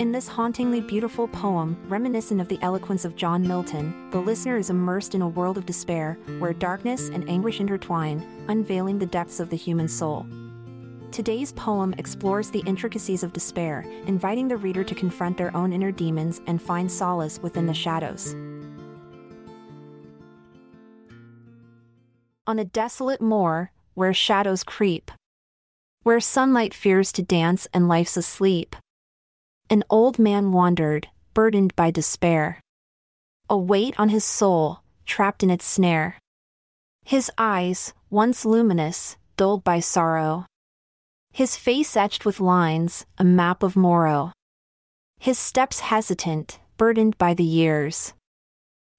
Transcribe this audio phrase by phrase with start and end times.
[0.00, 4.68] In this hauntingly beautiful poem, reminiscent of the eloquence of John Milton, the listener is
[4.68, 9.50] immersed in a world of despair, where darkness and anguish intertwine, unveiling the depths of
[9.50, 10.26] the human soul.
[11.12, 15.92] Today's poem explores the intricacies of despair, inviting the reader to confront their own inner
[15.92, 18.34] demons and find solace within the shadows.
[22.48, 25.12] On a desolate moor, where shadows creep,
[26.02, 28.74] where sunlight fears to dance and life's asleep,
[29.70, 32.60] an old man wandered, burdened by despair.
[33.48, 36.18] A weight on his soul, trapped in its snare.
[37.04, 40.46] His eyes, once luminous, dulled by sorrow.
[41.32, 44.32] His face etched with lines, a map of morrow.
[45.18, 48.14] His steps hesitant, burdened by the years.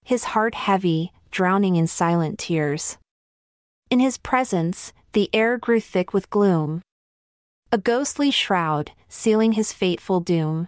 [0.03, 2.97] His heart heavy, drowning in silent tears.
[3.89, 6.81] In his presence, the air grew thick with gloom.
[7.71, 10.67] A ghostly shroud, sealing his fateful doom.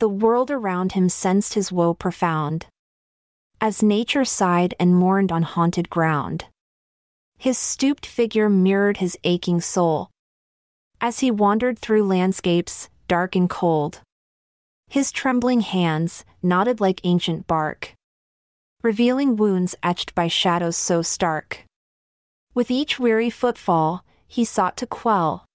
[0.00, 2.66] The world around him sensed his woe profound.
[3.60, 6.46] As nature sighed and mourned on haunted ground.
[7.38, 10.10] His stooped figure mirrored his aching soul.
[11.00, 14.00] As he wandered through landscapes, dark and cold.
[14.88, 17.94] His trembling hands, knotted like ancient bark.
[18.82, 21.64] Revealing wounds etched by shadows so stark.
[22.52, 25.46] With each weary footfall, he sought to quell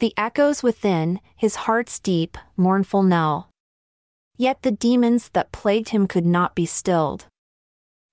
[0.00, 3.50] the echoes within, his heart's deep, mournful knell.
[4.36, 7.26] Yet the demons that plagued him could not be stilled.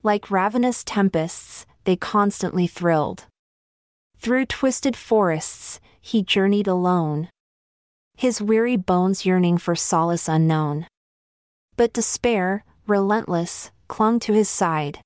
[0.03, 3.25] Like ravenous tempests, they constantly thrilled.
[4.19, 7.29] Through twisted forests, he journeyed alone.
[8.15, 10.87] His weary bones yearning for solace unknown.
[11.77, 14.99] But despair, relentless, clung to his side.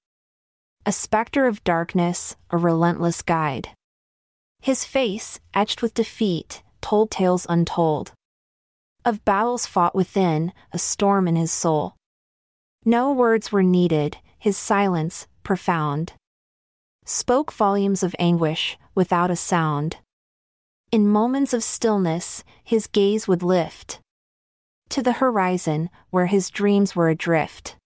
[0.86, 3.70] A specter of darkness, a relentless guide.
[4.62, 8.12] His face, etched with defeat, told tales untold.
[9.06, 11.96] Of battles fought within, a storm in his soul.
[12.86, 16.14] No words were needed, his silence, profound,
[17.06, 19.98] spoke volumes of anguish, without a sound.
[20.92, 24.00] In moments of stillness, his gaze would lift
[24.90, 27.78] to the horizon, where his dreams were adrift.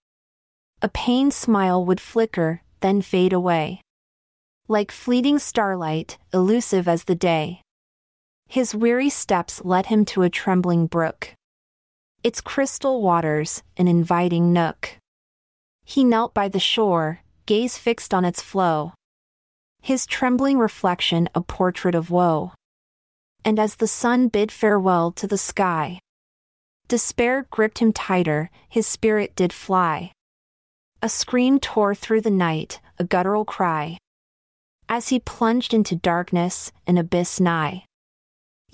[0.82, 3.82] A pained smile would flicker, then fade away.
[4.68, 7.62] Like fleeting starlight, elusive as the day.
[8.48, 11.34] His weary steps led him to a trembling brook.
[12.24, 14.98] Its crystal waters, an inviting nook.
[15.84, 18.94] He knelt by the shore, gaze fixed on its flow.
[19.82, 22.54] His trembling reflection a portrait of woe.
[23.44, 26.00] And as the sun bid farewell to the sky,
[26.88, 30.12] despair gripped him tighter, his spirit did fly.
[31.04, 34.00] A scream tore through the night, a guttural cry.
[34.90, 37.85] As he plunged into darkness, an abyss nigh.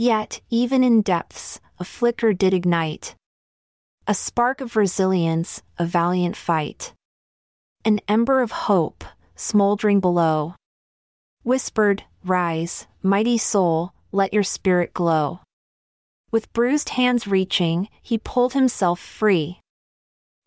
[0.02, 3.14] Yet, even in depths, a flicker did ignite.
[4.08, 6.96] A spark of resilience, a valiant fight.
[7.86, 9.04] An ember of hope,
[9.36, 10.56] smoldering below.
[11.44, 15.42] Whispered, Rise, mighty soul, let your spirit glow.
[16.32, 19.60] With bruised hands reaching, he pulled himself free.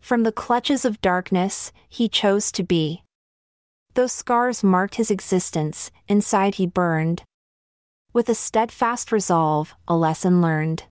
[0.01, 3.03] From the clutches of darkness, he chose to be.
[3.93, 7.23] Though scars marked his existence, inside he burned,
[8.15, 10.83] with a steadfast resolve, a lesson learned.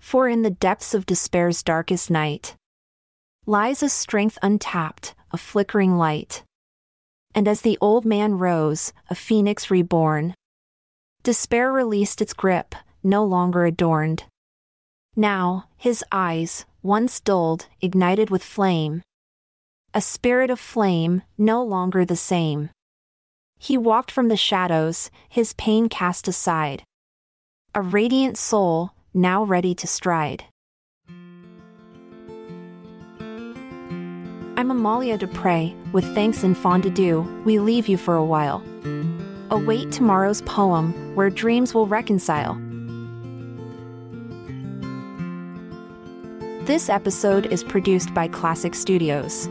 [0.00, 2.56] For in the depths of despair's darkest night
[3.44, 6.42] lies a strength untapped, a flickering light.
[7.34, 10.32] And as the old man rose, a phoenix reborn,
[11.22, 14.24] despair released its grip, no longer adorned.
[15.14, 19.02] Now, his eyes, once dulled, ignited with flame.
[19.92, 22.70] A spirit of flame, no longer the same.
[23.62, 26.82] He walked from the shadows, his pain cast aside.
[27.74, 30.44] A radiant soul, now ready to stride.
[34.56, 38.64] I'm Amalia Dupre, with thanks and fond adieu, we leave you for a while.
[39.50, 42.54] Await tomorrow's poem, where dreams will reconcile.
[46.64, 49.50] This episode is produced by Klassic Studios.